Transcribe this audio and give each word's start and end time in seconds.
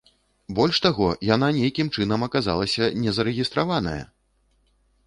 Больш 0.59 0.79
таго, 0.85 1.09
яна 1.35 1.49
нейкім 1.59 1.91
чынам 1.99 2.27
аказалася 2.29 2.83
незарэгістраваная! 3.05 3.99